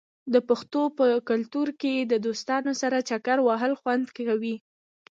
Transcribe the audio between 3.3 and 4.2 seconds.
وهل خوند